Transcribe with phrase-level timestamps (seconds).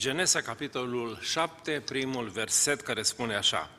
[0.00, 3.70] Genesa, capitolul 7, primul verset care spune așa.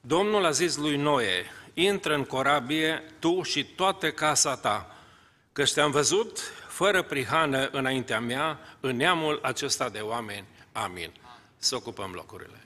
[0.00, 4.96] Domnul a zis lui Noe, intră în corabie tu și toate casa ta,
[5.52, 6.38] că te-am văzut
[6.68, 10.46] fără prihană înaintea mea în neamul acesta de oameni.
[10.72, 11.12] Amin.
[11.56, 12.64] Să ocupăm locurile.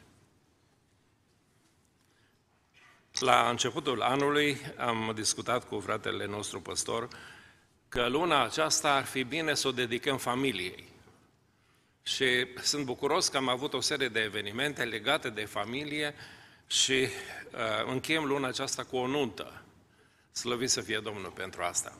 [3.19, 7.09] La începutul anului am discutat cu fratele nostru păstor
[7.89, 10.93] că luna aceasta ar fi bine să o dedicăm familiei.
[12.07, 16.15] Și sunt bucuros că am avut o serie de evenimente legate de familie
[16.67, 17.09] și uh,
[17.87, 19.63] încheiem luna aceasta cu o nuntă.
[20.33, 21.99] Slăvit să fie Domnul pentru asta.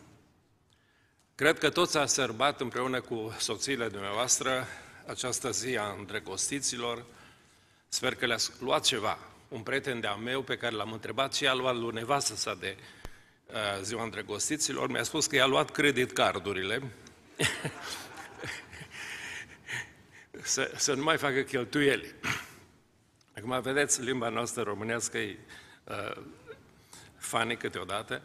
[1.35, 4.67] Cred că toți a sărbat împreună cu soțiile dumneavoastră
[5.07, 7.05] această zi a îndrăgostiților.
[7.89, 9.19] Sper că le-ați luat ceva.
[9.49, 12.77] Un prieten de-a meu pe care l-am întrebat ce a luat lui nevastă sa de
[13.47, 16.83] uh, ziua îndrăgostiților, mi-a spus că i-a luat credit cardurile
[20.45, 22.15] să, să nu mai facă cheltuieli.
[23.37, 25.39] Acum, vedeți, limba noastră românească e
[25.85, 26.23] uh,
[27.17, 28.23] funny câteodată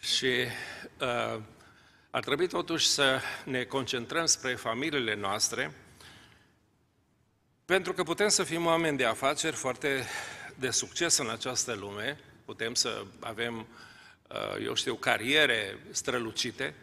[0.00, 0.44] și
[1.00, 1.40] uh,
[2.10, 5.72] ar trebui totuși să ne concentrăm spre familiile noastre,
[7.64, 10.06] pentru că putem să fim oameni de afaceri foarte
[10.54, 13.66] de succes în această lume, putem să avem,
[14.28, 16.74] uh, eu știu, cariere strălucite,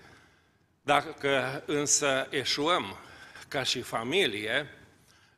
[0.81, 2.97] dacă însă eșuăm
[3.47, 4.69] ca și familie,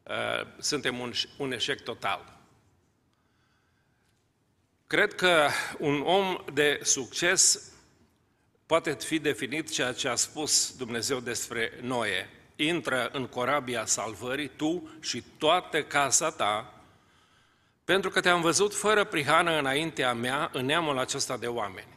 [0.03, 2.37] uh, suntem un, un eșec total.
[4.87, 7.71] Cred că un om de succes
[8.65, 12.29] poate fi definit ceea ce a spus Dumnezeu despre Noe.
[12.55, 16.81] Intră în corabia salvării tu și toată casa ta,
[17.83, 21.96] pentru că te-am văzut fără prihană înaintea mea în neamul acesta de oameni.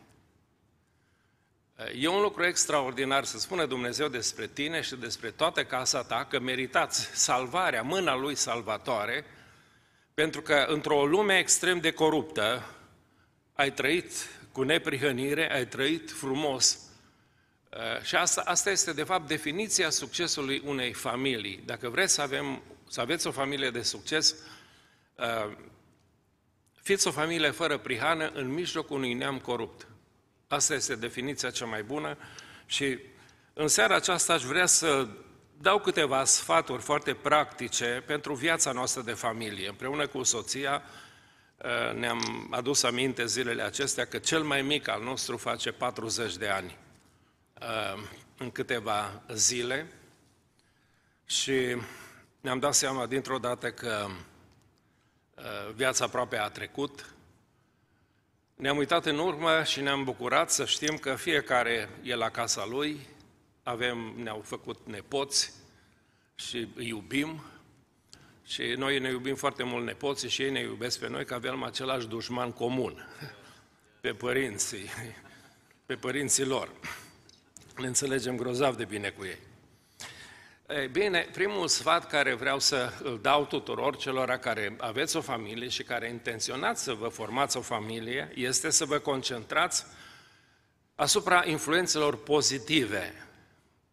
[2.01, 6.41] E un lucru extraordinar să spune Dumnezeu despre tine și despre toată casa ta că
[6.41, 9.25] meritați salvarea, mâna Lui salvatoare,
[10.15, 12.65] pentru că într-o lume extrem de coruptă
[13.55, 14.13] ai trăit
[14.53, 16.79] cu neprihănire, ai trăit frumos.
[17.71, 21.63] Uh, și asta, asta este, de fapt, definiția succesului unei familii.
[21.67, 24.35] Dacă vreți să, avem, să aveți o familie de succes,
[25.15, 25.57] uh,
[26.83, 29.90] fiți o familie fără prihană în mijlocul unui neam corupt.
[30.51, 32.17] Asta este definiția cea mai bună
[32.67, 32.99] și
[33.53, 35.09] în seara aceasta aș vrea să
[35.59, 39.69] dau câteva sfaturi foarte practice pentru viața noastră de familie.
[39.69, 40.83] Împreună cu soția
[41.57, 46.49] uh, ne-am adus aminte zilele acestea că cel mai mic al nostru face 40 de
[46.49, 46.77] ani
[47.61, 48.03] uh,
[48.39, 49.93] în câteva zile
[51.27, 51.77] și
[52.41, 57.15] ne-am dat seama dintr-o dată că uh, viața aproape a trecut,
[58.61, 63.01] ne-am uitat în urmă și ne-am bucurat să știm că fiecare e la casa lui,
[63.63, 65.53] avem, ne-au făcut nepoți
[66.35, 67.43] și îi iubim
[68.45, 71.63] și noi ne iubim foarte mult nepoții și ei ne iubesc pe noi că avem
[71.63, 73.09] același dușman comun,
[74.01, 74.91] pe părinții,
[75.87, 76.71] pe părinții lor.
[77.77, 79.39] Ne înțelegem grozav de bine cu ei.
[80.79, 85.69] Ei bine, primul sfat care vreau să îl dau tuturor celor care aveți o familie
[85.69, 89.87] și care intenționați să vă formați o familie este să vă concentrați
[90.95, 93.29] asupra influențelor pozitive.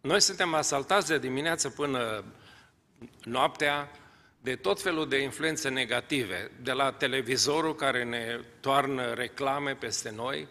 [0.01, 2.23] Noi suntem asaltați de dimineață până
[3.23, 3.91] noaptea
[4.41, 10.47] de tot felul de influențe negative, de la televizorul care ne toarnă reclame peste noi,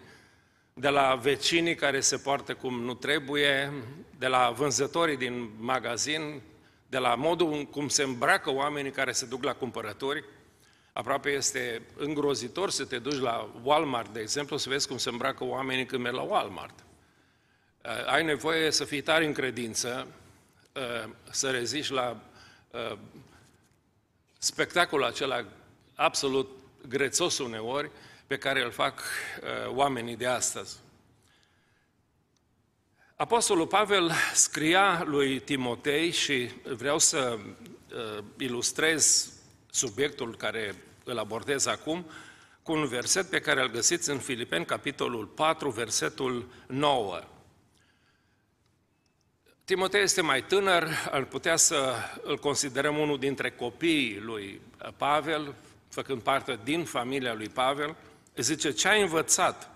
[0.78, 3.72] de la vecinii care se poartă cum nu trebuie,
[4.18, 6.42] de la vânzătorii din magazin,
[6.88, 10.24] de la modul cum se îmbracă oamenii care se duc la cumpărături.
[10.92, 15.44] Aproape este îngrozitor să te duci la Walmart, de exemplu, să vezi cum se îmbracă
[15.44, 16.84] oamenii când merg la Walmart.
[17.84, 20.06] Uh, ai nevoie să fii tare în credință,
[20.72, 22.22] uh, să reziști la
[22.70, 22.98] uh,
[24.38, 25.44] spectacolul acela
[25.94, 26.48] absolut
[26.88, 27.90] grețos uneori,
[28.26, 30.76] pe care îl fac uh, oamenii de astăzi.
[33.16, 39.32] Apostolul Pavel scria lui Timotei și vreau să uh, ilustrez
[39.70, 40.74] subiectul care
[41.04, 42.06] îl abordez acum
[42.62, 47.20] cu un verset pe care îl găsiți în Filipeni, capitolul 4, versetul 9.
[49.64, 54.60] Timotei este mai tânăr, ar putea să îl considerăm unul dintre copiii lui
[54.96, 55.54] Pavel,
[55.88, 57.96] făcând parte din familia lui Pavel,
[58.36, 59.70] zice, ce ai învățat,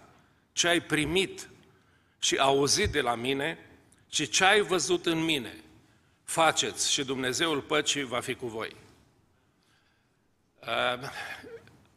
[0.52, 1.48] ce ai primit
[2.18, 3.58] și auzit de la mine
[4.08, 5.54] și ce ai văzut în mine,
[6.24, 8.76] faceți și Dumnezeul păcii va fi cu voi.
[10.60, 11.12] Ehm,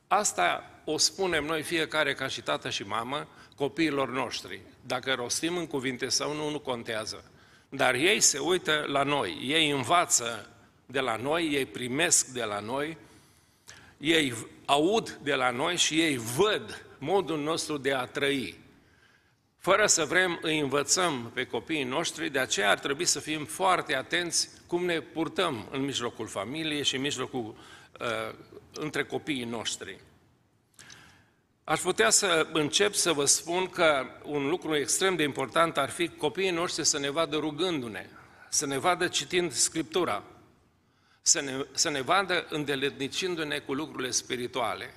[0.07, 4.61] asta o spunem noi fiecare ca și tată și mamă copiilor noștri.
[4.81, 7.23] Dacă rostim în cuvinte sau nu, nu contează.
[7.69, 10.49] Dar ei se uită la noi, ei învață
[10.85, 12.97] de la noi, ei primesc de la noi,
[14.03, 14.33] ei
[14.65, 18.59] aud de la noi și ei văd modul nostru de a trăi.
[19.57, 23.95] Fără să vrem, îi învățăm pe copiii noștri, de aceea ar trebui să fim foarte
[23.95, 27.55] atenți cum ne purtăm în mijlocul familiei și în mijlocul
[27.99, 28.35] uh,
[28.73, 29.99] între copiii noștri.
[31.63, 36.07] Aș putea să încep să vă spun că un lucru extrem de important ar fi
[36.07, 38.09] copiii noștri să ne vadă rugându-ne,
[38.49, 40.23] să ne vadă citind Scriptura,
[41.25, 44.93] să ne, să ne vadă îndeletnicindu-ne cu lucrurile spirituale.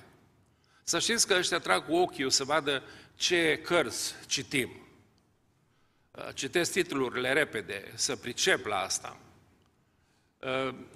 [0.83, 2.83] Să știți că ăștia trag cu ochiul să vadă
[3.15, 4.69] ce cărți citim.
[6.33, 9.19] Citesc titlurile repede, să pricep la asta.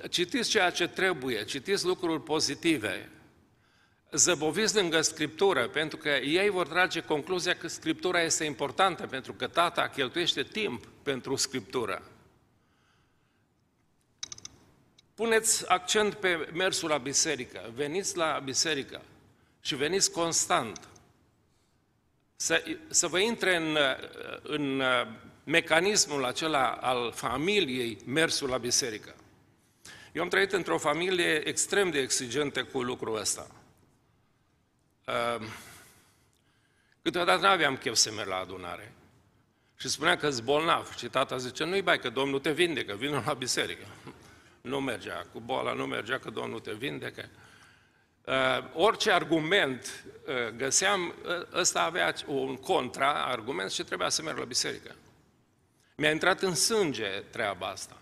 [0.10, 3.10] Citiți ceea ce trebuie, citiți lucruri pozitive,
[4.12, 9.48] zăboviți lângă Scriptură, pentru că ei vor trage concluzia că Scriptura este importantă, pentru că
[9.48, 12.04] tata cheltuiește timp pentru Scriptură.
[15.22, 19.02] Puneți accent pe mersul la biserică, veniți la biserică
[19.60, 20.88] și veniți constant.
[22.36, 23.78] Să, să vă intre în,
[24.42, 24.84] în
[25.44, 29.16] mecanismul acela al familiei mersul la biserică.
[30.12, 33.48] Eu am trăit într-o familie extrem de exigentă cu lucrul ăsta.
[35.06, 35.44] Ehm,
[37.02, 38.94] câteodată nu aveam chef să merg la adunare.
[39.76, 40.96] Și spunea că sunt bolnav.
[40.98, 43.86] Și tata zice, nu-i bai, că Domnul te vindecă, vină la biserică.
[44.62, 47.30] Nu mergea, cu boala nu mergea, că Domnul te vindecă.
[48.26, 48.34] Uh,
[48.74, 54.96] orice argument uh, găseam, uh, ăsta avea un contra-argument și trebuia să merg la biserică.
[55.96, 57.98] Mi-a intrat în sânge treaba asta.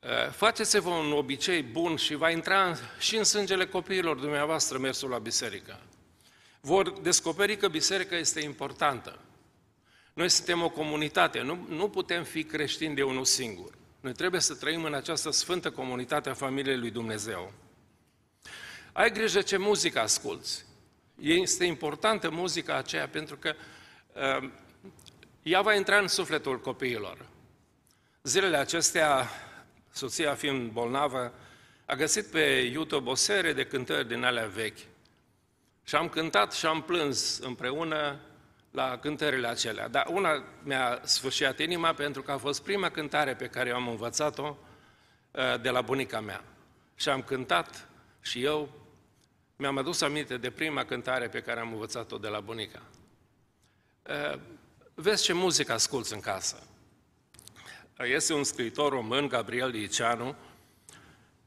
[0.00, 5.18] Uh, faceți-vă un obicei bun și va intra și în sângele copiilor dumneavoastră mersul la
[5.18, 5.80] biserică.
[6.60, 9.18] Vor descoperi că biserica este importantă.
[10.14, 13.72] Noi suntem o comunitate, nu, nu putem fi creștini de unul singur.
[14.06, 17.52] Noi trebuie să trăim în această sfântă comunitate a familiei lui Dumnezeu.
[18.92, 20.64] Ai grijă ce muzică asculți.
[21.20, 23.54] Este importantă muzica aceea pentru că
[24.12, 24.50] uh,
[25.42, 27.26] ea va intra în sufletul copiilor.
[28.22, 29.28] Zilele acestea
[29.92, 31.34] soția fiind bolnavă,
[31.84, 34.86] a găsit pe YouTube o serie de cântări din alea vechi.
[35.84, 38.20] Și am cântat și am plâns împreună
[38.76, 39.88] la cântările acelea.
[39.88, 43.88] Dar una mi-a sfârșit inima pentru că a fost prima cântare pe care eu am
[43.88, 44.56] învățat-o
[45.30, 46.44] uh, de la bunica mea.
[46.94, 47.88] Și am cântat
[48.20, 48.68] și eu
[49.56, 52.82] mi-am adus aminte de prima cântare pe care am învățat-o de la bunica.
[54.02, 54.38] Uh,
[54.94, 56.62] vezi ce muzică asculți în casă.
[57.98, 60.34] Este un scriitor român, Gabriel Liceanu,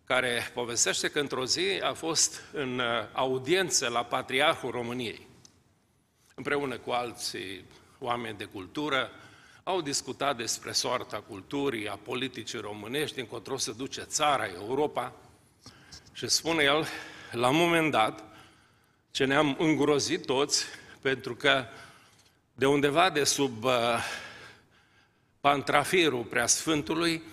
[0.04, 5.29] care povestește că într-o zi a fost în uh, audiență la Patriarhul României.
[6.40, 7.66] Împreună cu alții
[7.98, 9.12] oameni de cultură,
[9.64, 15.14] au discutat despre soarta culturii, a politicii românești, încotro se duce țara, Europa.
[16.14, 16.88] Și spune el,
[17.32, 18.24] la un moment dat,
[19.12, 20.66] ce ne-am îngrozit toți,
[21.02, 21.66] pentru că
[22.54, 23.74] de undeva de sub uh,
[25.40, 27.24] Pantrafirul Preasfântului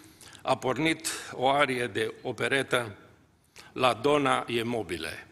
[0.43, 2.97] a pornit o arie de operetă
[3.73, 5.27] La Dona e mobile.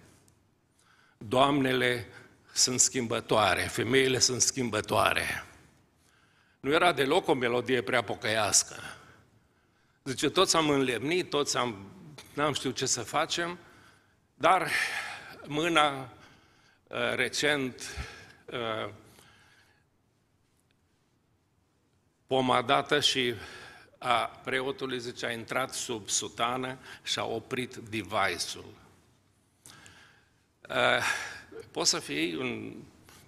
[1.18, 2.08] Doamnele
[2.54, 5.44] sunt schimbătoare, femeile sunt schimbătoare.
[6.60, 8.76] Nu era deloc o melodie prea pocăiască.
[10.04, 11.92] Zice, toți am înlemnit, toți am,
[12.34, 13.58] n-am știut ce să facem,
[14.34, 14.70] dar
[15.46, 17.82] mâna uh, recent
[18.46, 18.92] uh,
[22.26, 23.34] pomadată și
[23.98, 28.74] a preotului, zice, a intrat sub sutană și a oprit device-ul.
[31.74, 32.72] Uh, poți să fii un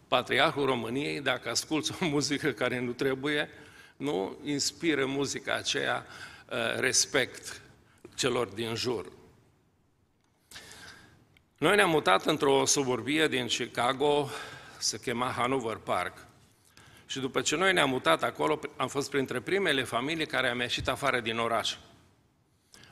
[0.08, 3.48] patriarhul României dacă asculți o muzică care nu trebuie,
[3.96, 6.06] nu inspiră muzica aceea
[6.50, 7.60] uh, respect
[8.14, 9.12] celor din jur.
[11.58, 14.28] Noi ne-am mutat într-o suburbie din Chicago,
[14.78, 16.26] se chema Hanover Park.
[17.06, 20.88] Și după ce noi ne-am mutat acolo, am fost printre primele familii care am ieșit
[20.88, 21.76] afară din oraș.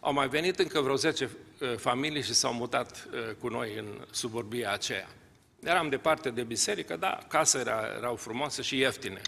[0.00, 1.30] Au mai venit încă vreo 10
[1.60, 5.08] uh, familii și s-au mutat uh, cu noi în suburbia aceea.
[5.64, 9.20] Eram departe de biserică, dar casele erau frumoase și ieftine.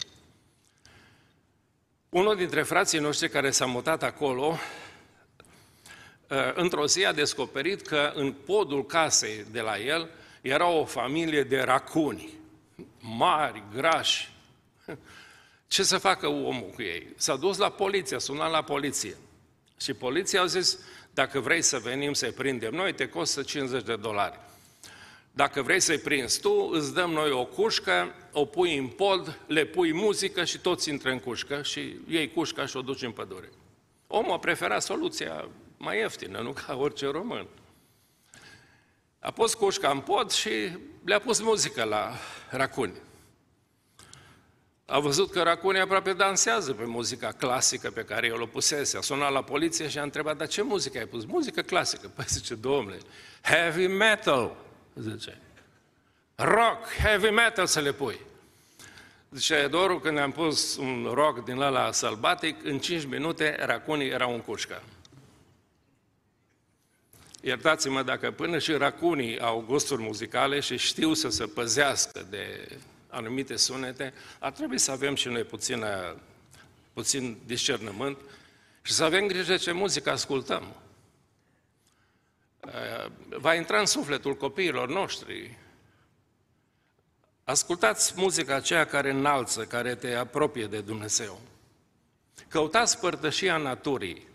[2.08, 4.58] Unul dintre frații noștri care s-a mutat acolo,
[6.28, 11.42] uh, într-o zi a descoperit că în podul casei de la el era o familie
[11.42, 12.32] de racuni,
[13.00, 14.32] mari, grași,
[15.66, 17.06] ce să facă omul cu ei?
[17.16, 19.16] S-a dus la poliție, a sunat la poliție.
[19.80, 20.78] Și poliția a zis,
[21.14, 24.38] dacă vrei să venim să-i prindem noi, te costă 50 de dolari.
[25.36, 29.64] Dacă vrei să-i prinzi tu, îți dăm noi o cușcă, o pui în pod, le
[29.64, 33.52] pui muzică și toți intră în cușcă și iei cușca și o duci în pădure.
[34.06, 37.46] Omul a preferat soluția mai ieftină, nu ca orice român.
[39.18, 40.50] A pus cușca în pod și
[41.04, 42.12] le-a pus muzică la
[42.50, 42.94] racuni.
[44.86, 48.96] A văzut că racunii aproape dansează pe muzica clasică pe care el o pusese.
[48.96, 51.24] A sunat la poliție și a întrebat, dar ce muzică ai pus?
[51.24, 52.08] Muzică clasică.
[52.16, 52.98] Păi zice, domnule,
[53.42, 54.65] heavy metal,
[55.00, 55.40] zice.
[56.34, 58.20] Rock, heavy metal să le pui.
[59.30, 64.32] Zice, Doru, când am pus un rock din ăla sălbatic, în 5 minute racunii erau
[64.32, 64.82] în cușcă.
[67.40, 72.68] Iertați-mă dacă până și racunii au gusturi muzicale și știu să se păzească de
[73.08, 75.84] anumite sunete, ar trebui să avem și noi puțin,
[76.92, 78.18] puțin discernământ
[78.82, 80.74] și să avem grijă ce muzică ascultăm.
[83.28, 85.58] Va intra în sufletul copiilor noștri.
[87.44, 91.40] Ascultați muzica aceea care înalță, care te apropie de Dumnezeu.
[92.48, 94.26] Căutați părtășia naturii.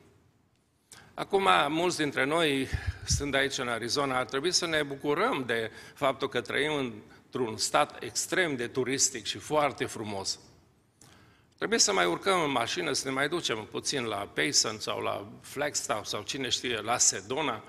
[1.13, 2.67] Acum, mulți dintre noi,
[3.05, 6.93] stând aici în Arizona, ar trebui să ne bucurăm de faptul că trăim
[7.33, 10.39] într-un stat extrem de turistic și foarte frumos.
[11.57, 15.27] Trebuie să mai urcăm în mașină, să ne mai ducem puțin la Payson sau la
[15.41, 17.63] Flagstaff sau cine știe, la Sedona.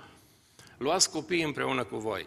[0.83, 2.25] Luați copiii împreună cu voi.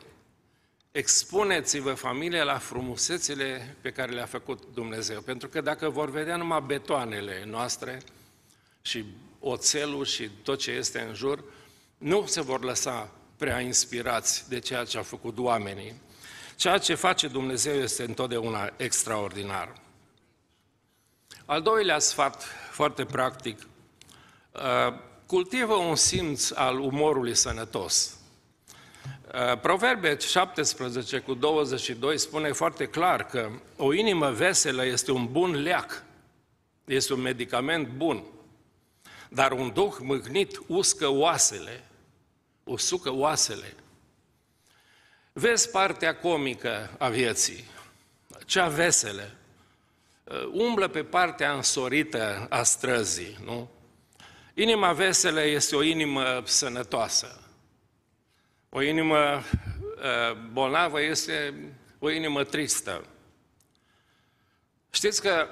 [0.92, 5.20] Expuneți-vă familia la frumusețile pe care le-a făcut Dumnezeu.
[5.20, 8.02] Pentru că dacă vor vedea numai betoanele noastre
[8.82, 9.04] și
[9.40, 11.44] oțelul și tot ce este în jur,
[11.98, 16.00] nu se vor lăsa prea inspirați de ceea ce au făcut oamenii.
[16.56, 19.72] Ceea ce face Dumnezeu este întotdeauna extraordinar.
[21.44, 23.58] Al doilea sfat, foarte practic,
[24.52, 28.15] uh, cultivă un simț al umorului sănătos.
[29.34, 35.62] Uh, Proverbe 17 cu 22 spune foarte clar că o inimă veselă este un bun
[35.62, 36.04] leac,
[36.84, 38.24] este un medicament bun,
[39.28, 41.84] dar un duh mâhnit uscă oasele,
[42.64, 43.74] usucă oasele.
[45.32, 47.64] Vezi partea comică a vieții,
[48.44, 49.30] cea veselă.
[50.24, 53.70] Uh, umblă pe partea însorită a străzii, nu?
[54.54, 57.40] Inima veselă este o inimă sănătoasă.
[58.68, 61.54] O inimă uh, bolnavă este
[61.98, 63.04] o inimă tristă.
[64.90, 65.48] Știți că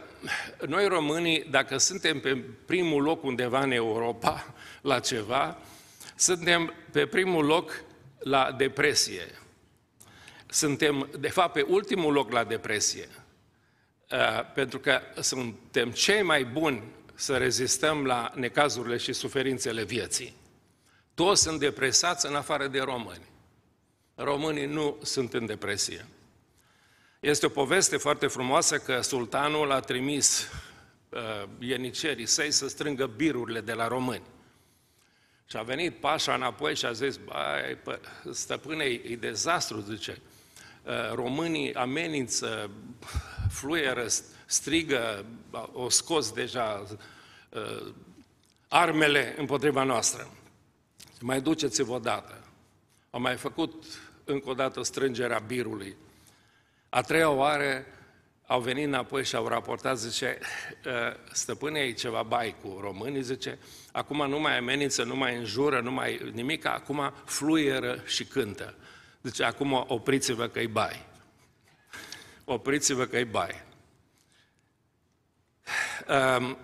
[0.67, 5.59] noi românii, dacă suntem pe primul loc undeva în Europa la ceva,
[6.17, 7.83] suntem pe primul loc
[8.19, 9.27] la depresie
[10.55, 13.09] suntem, de fapt, pe ultimul loc la depresie.
[14.11, 16.83] Uh, pentru că suntem cei mai buni
[17.15, 20.35] să rezistăm la necazurile și suferințele vieții.
[21.15, 23.27] Toți sunt depresați în afară de români.
[24.15, 26.07] Românii nu sunt în depresie.
[27.21, 30.49] Este o poveste foarte frumoasă că sultanul a trimis
[31.09, 34.23] uh, ienicerii săi să strângă birurile de la români.
[35.47, 37.99] Și a venit pașa înapoi și a zis, băi,
[38.33, 40.23] stăpâne, e dezastru, zice,
[40.85, 42.71] Uh, românii amenință,
[43.51, 44.07] fluieră,
[44.47, 45.25] strigă,
[45.73, 46.87] o scos deja
[47.49, 47.93] uh,
[48.69, 50.29] armele împotriva noastră.
[51.27, 52.45] Mai duceți-vă odată.
[53.11, 53.85] Au mai făcut
[54.25, 55.97] încă o dată strângerea birului.
[56.89, 57.87] A treia oară
[58.47, 60.39] au venit înapoi și au raportat, zice,
[60.87, 60.93] uh,
[61.33, 63.59] stăpâne, e ceva bai cu românii, zice,
[63.93, 68.75] acum nu mai amenință, nu mai înjură, nu mai nimic, acum fluieră și cântă.
[69.23, 71.07] Zice, acum opriți-vă că-i bai.
[72.45, 73.63] Opriți-vă că-i bai.
[76.09, 76.57] Um,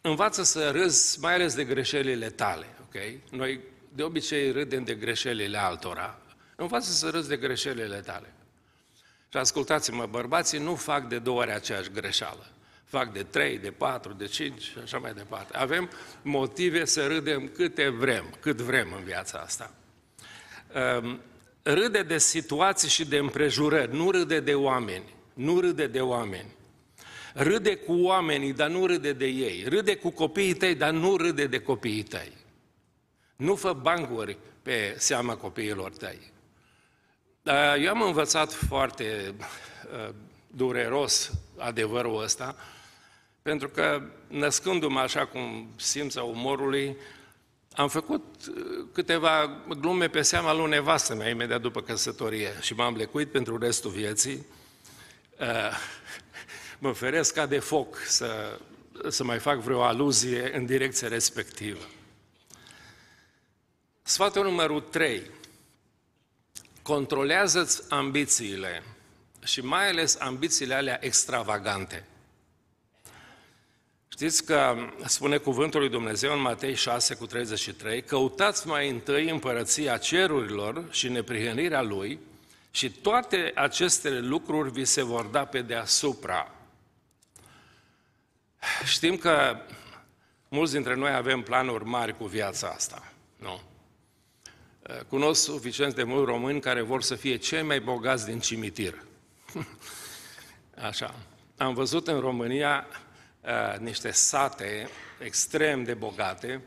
[0.00, 2.94] învață să râzi mai ales de greșelile tale, ok?
[3.30, 6.18] Noi de obicei râdem de greșelile altora.
[6.56, 8.32] Învață să râzi de greșelile tale.
[9.28, 12.46] Și ascultați-mă, bărbații nu fac de două ori aceeași greșeală.
[12.84, 15.56] Fac de trei, de patru, de cinci și așa mai departe.
[15.56, 15.90] Avem
[16.22, 19.74] motive să râdem câte vrem, cât vrem în viața asta.
[21.00, 21.20] Um,
[21.62, 26.54] râde de situații și de împrejurări, nu râde de oameni, nu râde de oameni.
[27.34, 29.64] Râde cu oamenii, dar nu râde de ei.
[29.68, 32.32] Râde cu copiii tăi, dar nu râde de copiii tăi.
[33.42, 36.32] Nu fă bancuri pe seama copiilor tăi.
[37.80, 40.14] Eu am învățat foarte uh,
[40.46, 42.56] dureros adevărul ăsta,
[43.42, 46.96] pentru că născându-mă așa cum simța umorului,
[47.72, 52.96] am făcut uh, câteva glume pe seama lui nevastă mea imediat după căsătorie și m-am
[52.96, 54.46] lecuit pentru restul vieții.
[55.40, 55.46] Uh,
[56.78, 58.58] mă feresc ca de foc să,
[59.08, 61.80] să mai fac vreo aluzie în direcția respectivă.
[64.02, 65.22] Sfatul numărul 3.
[66.82, 68.82] Controlează-ți ambițiile
[69.44, 72.06] și mai ales ambițiile alea extravagante.
[74.08, 79.96] Știți că spune cuvântul lui Dumnezeu în Matei 6 cu 33, căutați mai întâi împărăția
[79.96, 82.18] cerurilor și neprihănirea Lui
[82.70, 86.50] și toate aceste lucruri vi se vor da pe deasupra.
[88.84, 89.56] Știm că
[90.48, 93.60] mulți dintre noi avem planuri mari cu viața asta, nu?
[95.08, 99.04] Cunosc suficient de mulți români care vor să fie cei mai bogați din cimitir.
[100.88, 101.14] Așa.
[101.56, 102.86] Am văzut în România
[103.40, 106.60] uh, niște sate extrem de bogate.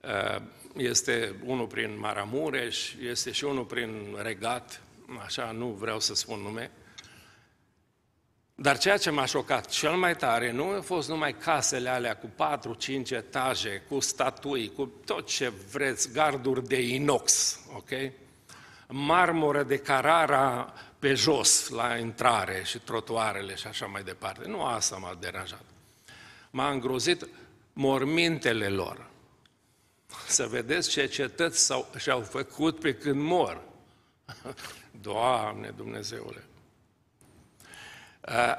[0.00, 0.42] Uh,
[0.76, 4.80] este unul prin Maramureș, este și unul prin Regat,
[5.24, 6.70] așa nu vreau să spun nume.
[8.62, 12.30] Dar ceea ce m-a șocat cel mai tare nu au fost numai casele alea cu
[13.06, 17.88] 4-5 etaje, cu statui, cu tot ce vreți, garduri de inox, ok?
[18.88, 24.48] Marmură de Carara pe jos, la intrare și trotuarele și așa mai departe.
[24.48, 25.64] Nu asta m-a deranjat.
[26.50, 27.28] M-a îngrozit
[27.72, 29.06] mormintele lor.
[30.26, 33.62] Să vedeți ce cetăți s-au, și-au făcut pe când mor.
[35.02, 36.44] Doamne Dumnezeule!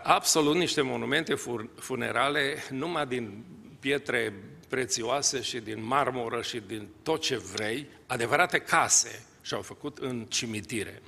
[0.03, 1.35] Absolut niște monumente
[1.75, 3.43] funerale numai din
[3.79, 4.33] pietre
[4.67, 11.01] prețioase și din marmură și din tot ce vrei, adevărate case și-au făcut în cimitire.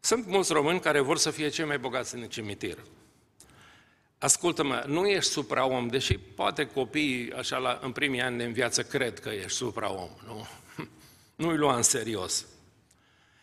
[0.00, 2.78] Sunt mulți români care vor să fie cei mai bogați în cimitir.
[4.18, 8.82] Ascultă-mă, nu ești supraom, deși poate copiii așa la, în primii ani de în viață
[8.82, 10.48] cred că ești supraom, nu?
[11.46, 12.46] Nu-i lua în serios.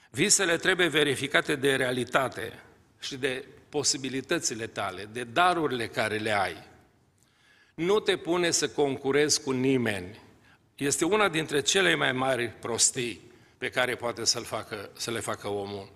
[0.10, 2.64] Visele trebuie verificate de realitate
[3.06, 6.64] și de posibilitățile tale, de darurile care le ai.
[7.74, 10.20] Nu te pune să concurezi cu nimeni.
[10.76, 15.48] Este una dintre cele mai mari prostii pe care poate să, facă, să le facă
[15.48, 15.92] omul.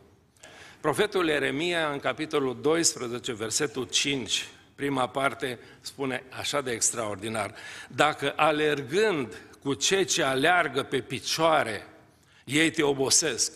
[0.80, 7.56] Profetul Eremia, în capitolul 12, versetul 5, prima parte, spune așa de extraordinar.
[7.88, 11.88] Dacă alergând cu cei ce aleargă pe picioare,
[12.46, 13.52] ei te obosesc,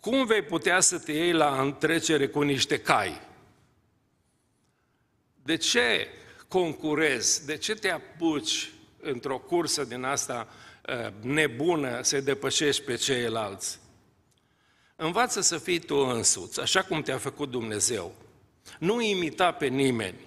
[0.00, 3.20] cum vei putea să te iei la întrecere cu niște cai?
[5.42, 6.08] De ce
[6.48, 7.46] concurezi?
[7.46, 8.70] De ce te apuci
[9.00, 10.48] într-o cursă din asta
[10.88, 13.78] uh, nebună să depășești pe ceilalți?
[14.96, 18.14] Învață să fii tu însuți, așa cum te-a făcut Dumnezeu.
[18.78, 20.26] Nu imita pe nimeni.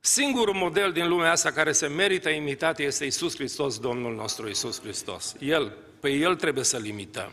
[0.00, 4.80] Singurul model din lumea asta care se merită imitat este Isus Hristos, Domnul nostru Isus
[4.80, 5.34] Hristos.
[5.38, 7.32] El, pe El trebuie să-L imităm.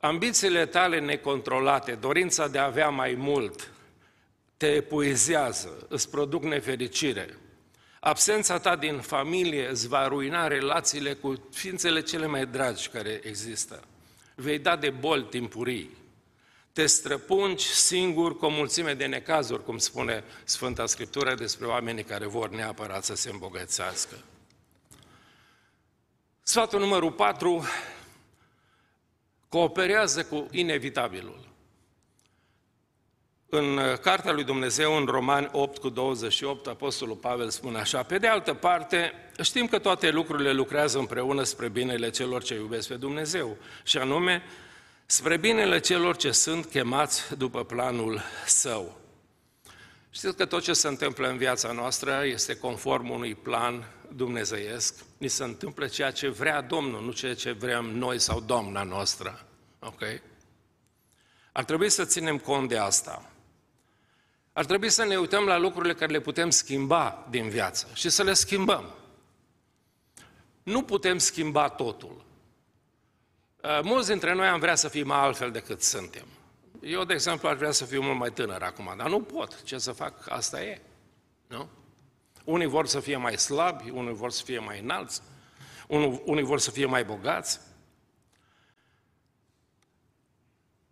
[0.00, 3.72] Ambițiile tale necontrolate, dorința de a avea mai mult,
[4.56, 7.38] te epuizează, îți produc nefericire.
[8.00, 13.82] Absența ta din familie îți va ruina relațiile cu ființele cele mai dragi care există
[14.36, 15.96] vei da de boli timpurii.
[16.72, 22.26] Te străpungi singur cu o mulțime de necazuri, cum spune Sfânta Scriptură despre oamenii care
[22.26, 24.16] vor neapărat să se îmbogățească.
[26.42, 27.64] Sfatul numărul 4
[29.48, 31.46] cooperează cu inevitabilul.
[33.48, 38.18] În uh, Cartea lui Dumnezeu, în Romani 8 cu 28, Apostolul Pavel spune așa, pe
[38.18, 42.94] de altă parte, știm că toate lucrurile lucrează împreună spre binele celor ce iubesc pe
[42.94, 44.42] Dumnezeu, și anume,
[45.06, 49.05] spre binele celor ce sunt chemați după planul său.
[50.16, 55.04] Știți că tot ce se întâmplă în viața noastră este conform unui plan dumnezeiesc.
[55.18, 59.46] Ni se întâmplă ceea ce vrea Domnul, nu ceea ce vrem noi sau Doamna noastră.
[59.78, 60.02] Ok?
[61.52, 63.30] Ar trebui să ținem cont de asta.
[64.52, 68.22] Ar trebui să ne uităm la lucrurile care le putem schimba din viață și să
[68.22, 68.94] le schimbăm.
[70.62, 72.24] Nu putem schimba totul.
[73.62, 76.26] Uh, mulți dintre noi am vrea să fim altfel decât suntem.
[76.80, 79.62] Eu, de exemplu, ar vrea să fiu mult mai tânăr acum, dar nu pot.
[79.62, 80.30] Ce să fac?
[80.30, 80.80] Asta e.
[81.46, 81.68] Nu?
[82.44, 85.22] Unii vor să fie mai slabi, unii vor să fie mai înalți,
[86.24, 87.60] unii vor să fie mai bogați.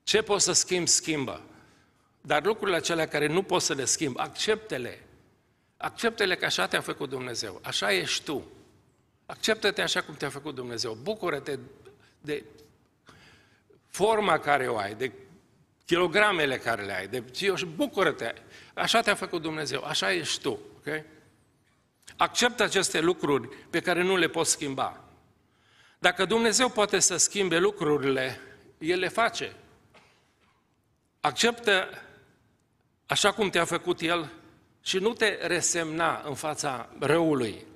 [0.03, 1.43] Ce poți să schimbi, schimbă.
[2.21, 5.07] Dar lucrurile acelea care nu poți să le schimbi, acceptele.
[5.77, 8.47] Acceptele că așa te-a făcut Dumnezeu, așa ești tu.
[9.27, 10.95] Acceptă-te așa cum te-a făcut Dumnezeu.
[10.95, 11.59] Bucură-te
[12.21, 12.45] de
[13.87, 15.13] forma care o ai, de
[15.85, 18.35] kilogramele care le ai, de eu și bucură-te.
[18.75, 20.59] Așa te-a făcut Dumnezeu, așa ești tu.
[20.77, 21.05] Okay?
[22.17, 25.05] Acceptă aceste lucruri pe care nu le poți schimba.
[25.99, 28.41] Dacă Dumnezeu poate să schimbe lucrurile,
[28.79, 29.53] El le face.
[31.21, 31.89] Acceptă
[33.07, 34.31] așa cum te-a făcut El
[34.83, 37.67] și nu te resemna în fața răului.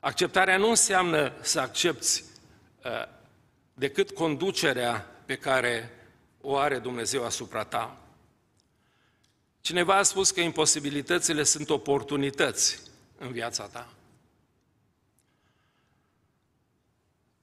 [0.00, 2.22] Acceptarea nu înseamnă să accepti
[2.84, 2.90] uh,
[3.74, 5.90] decât conducerea pe care
[6.48, 8.00] o are Dumnezeu asupra ta,
[9.66, 12.82] Cineva a spus că imposibilitățile sunt oportunități
[13.18, 13.92] în viața ta.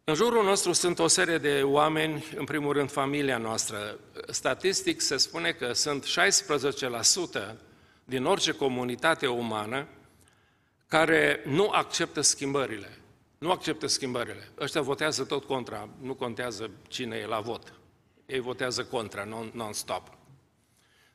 [0.03, 3.99] În jurul nostru sunt o serie de oameni, în primul rând familia noastră.
[4.29, 6.05] Statistic se spune că sunt
[7.51, 7.55] 16%
[8.03, 9.87] din orice comunitate umană
[10.87, 12.97] care nu acceptă schimbările.
[13.37, 14.51] Nu acceptă schimbările.
[14.59, 17.73] Ăștia votează tot contra, nu contează cine e la vot.
[18.33, 20.17] Ei votează contra, non-stop.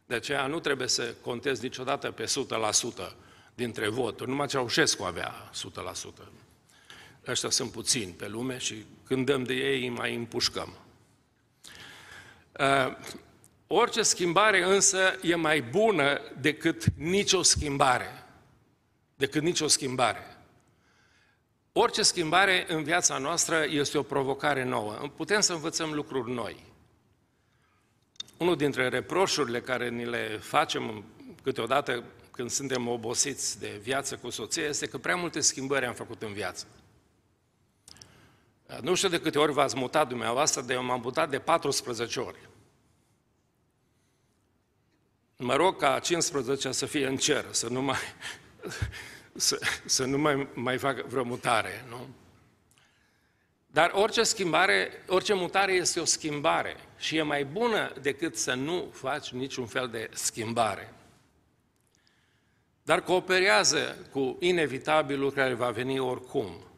[0.07, 3.12] De aceea nu trebuie să contezi niciodată pe 100%
[3.54, 4.31] dintre voturi.
[4.31, 6.24] Numai Ceaușescu avea 100%.
[7.26, 10.76] Ăștia sunt puțini pe lume și când dăm de ei, îi mai împușcăm.
[12.59, 12.96] Uh,
[13.66, 18.24] orice schimbare însă e mai bună decât nicio schimbare.
[19.14, 20.37] Decât nicio schimbare.
[21.72, 24.92] Orice schimbare în viața noastră este o provocare nouă.
[25.16, 26.67] Putem să învățăm lucruri noi.
[28.38, 31.05] Unul dintre reproșurile care ni le facem
[31.42, 36.22] câteodată când suntem obosiți de viață cu soția este că prea multe schimbări am făcut
[36.22, 36.66] în viață.
[38.81, 42.48] Nu știu de câte ori v-ați mutat dumneavoastră, dar eu m-am mutat de 14 ori.
[45.37, 47.98] Mă rog ca 15 să fie în cer, să nu mai,
[49.35, 52.09] să, să nu mai, mai fac vreo mutare, nu?
[53.70, 58.90] Dar orice schimbare, orice mutare este o schimbare și e mai bună decât să nu
[58.92, 60.92] faci niciun fel de schimbare.
[62.83, 66.68] Dar cooperează cu inevitabilul care va veni oricum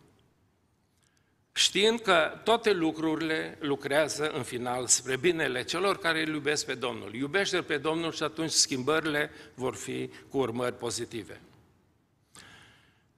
[1.60, 7.14] știind că toate lucrurile lucrează în final spre binele celor care îl iubesc pe Domnul.
[7.14, 11.40] Iubește pe Domnul și atunci schimbările vor fi cu urmări pozitive.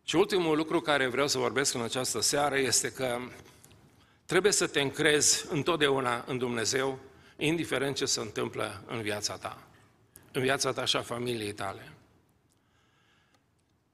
[0.05, 3.19] Și ultimul lucru care vreau să vorbesc în această seară este că
[4.33, 6.99] trebuie să te încrezi întotdeauna în Dumnezeu,
[7.37, 9.62] indiferent ce se întâmplă în viața ta,
[10.33, 11.92] în viața ta și a familiei tale.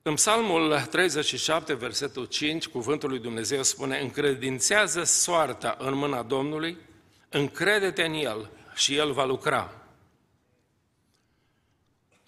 [0.02, 6.76] În Psalmul 37, versetul 5, cuvântul lui Dumnezeu spune, încredințează soarta în mâna Domnului,
[7.28, 9.77] încrede-te în El și El va lucra.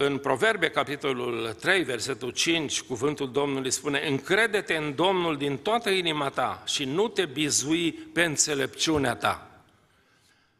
[0.03, 6.29] În Proverbe, capitolul 3, versetul 5, cuvântul Domnului spune, încrede-te în Domnul din toată inima
[6.29, 9.63] ta și nu te bizui pe înțelepciunea ta.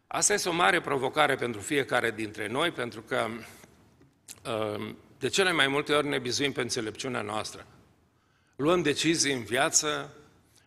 [0.07, 3.26] Asta este o mare provocare pentru fiecare dintre noi, pentru că
[4.44, 7.66] uh, de cele mai multe ori ne bizuim pe înțelepciunea noastră.
[8.57, 10.14] Luăm decizii în viață,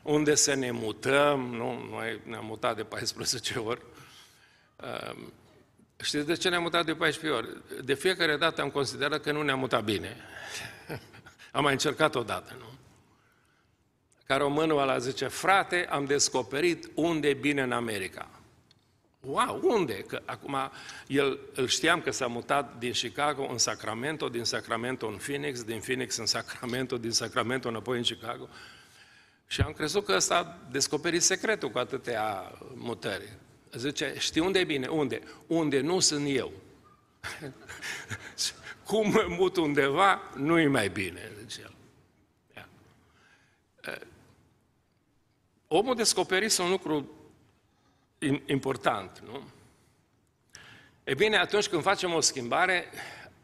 [0.03, 1.87] unde să ne mutăm, nu?
[1.89, 3.81] Noi ne-am mutat de 14 ori.
[5.95, 7.85] Ehm, știți de ce ne-am mutat de 14 ori?
[7.85, 10.17] De fiecare dată am considerat că nu ne-am mutat bine.
[11.51, 12.73] am mai încercat odată, nu?
[14.25, 18.29] Ca românul ăla zice, frate, am descoperit unde e bine în America.
[19.19, 19.93] Wow, unde?
[19.93, 20.57] Că acum
[21.07, 25.79] el, îl știam că s-a mutat din Chicago în Sacramento, din Sacramento în Phoenix, din
[25.79, 28.47] Phoenix în Sacramento, din Sacramento înapoi în Chicago.
[29.47, 33.37] Și am crezut că ăsta a descoperit secretul cu atâtea mutări.
[33.75, 34.87] Zice, știi unde e bine?
[34.87, 35.21] Unde?
[35.47, 36.51] Unde nu sunt eu.
[38.87, 41.73] Cum mă mut undeva, nu e mai bine, zice el.
[45.67, 47.09] Omul descoperise un lucru
[48.45, 49.43] important, nu?
[51.03, 52.85] E bine, atunci când facem o schimbare,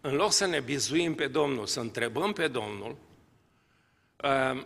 [0.02, 2.98] în loc să ne bizuim pe Domnul, să întrebăm pe Domnul,
[4.24, 4.66] uh,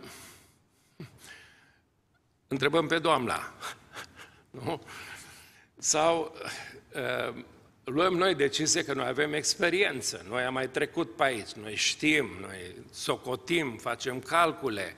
[2.48, 3.52] întrebăm pe Doamna,
[4.64, 4.80] nu?
[5.84, 6.34] Sau
[6.94, 7.34] uh,
[7.84, 12.30] luăm noi decizie că noi avem experiență, noi am mai trecut pe aici, noi știm,
[12.40, 14.96] noi socotim, facem calcule,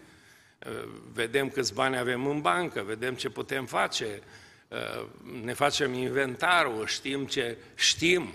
[0.66, 4.22] uh, vedem câți bani avem în bancă, vedem ce putem face,
[4.68, 5.06] Uh,
[5.42, 8.34] ne facem inventarul, știm ce știm.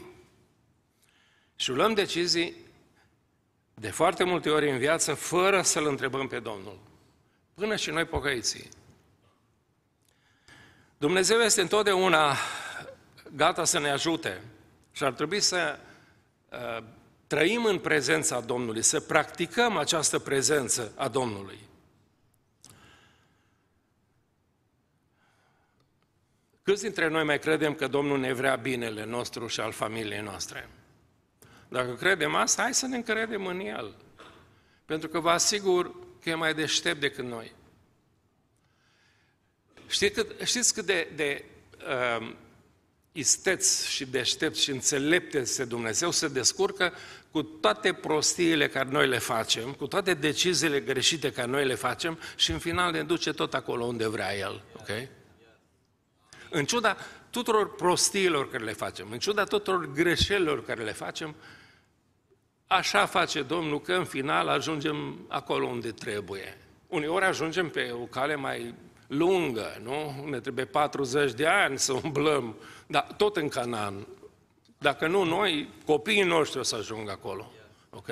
[1.55, 2.55] Și luăm decizii
[3.73, 6.79] de foarte multe ori în viață fără să-L întrebăm pe Domnul.
[7.53, 8.69] Până și noi pocăiții.
[11.01, 12.35] Dumnezeu este întotdeauna
[13.35, 14.41] gata să ne ajute
[14.91, 15.79] și ar trebui să
[16.49, 16.83] uh,
[17.27, 21.59] trăim în prezența Domnului, să practicăm această prezență a Domnului.
[26.63, 30.69] Câți dintre noi mai credem că Domnul ne vrea binele nostru și al familiei noastre?
[31.67, 33.95] Dacă credem asta, hai să ne încredem în El.
[34.85, 37.59] Pentru că vă asigur că e mai deștept decât noi.
[39.91, 41.43] Știți cât, știți cât de, de
[42.19, 42.33] uh,
[43.11, 46.93] isteț și deștept și înțelept este Dumnezeu se descurcă
[47.31, 52.19] cu toate prostiile care noi le facem, cu toate deciziile greșite care noi le facem
[52.35, 54.63] și în final ne duce tot acolo unde vrea El.
[54.79, 55.09] Okay?
[56.51, 56.97] în ciuda
[57.29, 61.35] tuturor prostiilor care le facem, în ciuda tuturor greșelilor care le facem,
[62.67, 66.57] așa face Domnul că în final ajungem acolo unde trebuie.
[66.87, 68.73] Uneori ajungem pe o cale mai
[69.11, 70.25] lungă, nu?
[70.29, 72.55] Ne trebuie 40 de ani să umblăm,
[72.87, 74.07] dar tot în Canaan.
[74.77, 77.51] Dacă nu noi, copiii noștri o să ajungă acolo.
[77.89, 78.09] Ok?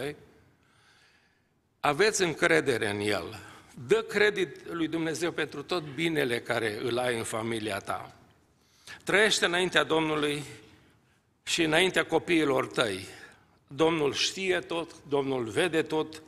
[1.79, 3.39] Aveți încredere în El.
[3.87, 8.13] Dă credit lui Dumnezeu pentru tot binele care îl ai în familia ta.
[9.03, 10.43] Trăiește înaintea Domnului
[11.43, 13.05] și înaintea copiilor tăi.
[13.67, 16.21] Domnul știe tot, Domnul vede tot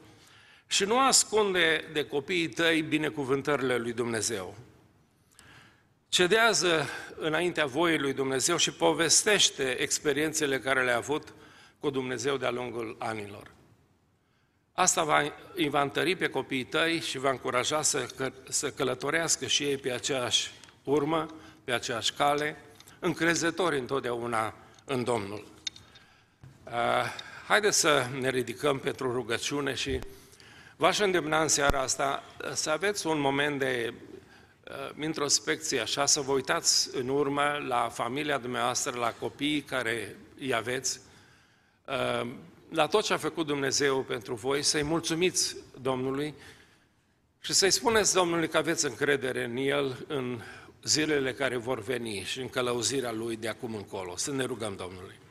[0.72, 4.56] și nu ascunde de copiii tăi binecuvântările lui Dumnezeu.
[6.10, 11.34] Cedează înaintea voii lui Dumnezeu și povestește experiențele care le-a avut
[11.80, 13.52] cu Dumnezeu de-a lungul anilor.
[14.74, 19.48] Asta va, îi va întări pe copiii tăi și va încuraja să, că, să călătorească
[19.48, 20.52] și ei pe aceeași
[20.84, 21.26] urmă,
[21.64, 22.58] pe aceeași cale,
[23.00, 24.54] încrezători întotdeauna
[24.86, 25.46] în Domnul.
[26.64, 26.72] Uh,
[27.48, 30.00] haideți să ne ridicăm pentru rugăciune și
[30.82, 36.32] v-aș îndemna în seara asta să aveți un moment de uh, introspecție, așa, să vă
[36.32, 41.00] uitați în urmă la familia dumneavoastră, la copiii care îi aveți,
[41.88, 42.30] uh,
[42.70, 46.34] la tot ce a făcut Dumnezeu pentru voi, să-i mulțumiți Domnului
[47.40, 50.42] și să-i spuneți Domnului că aveți încredere în El în
[50.84, 54.16] zilele care vor veni și în călăuzirea Lui de acum încolo.
[54.16, 55.20] Să ne rugăm Domnului.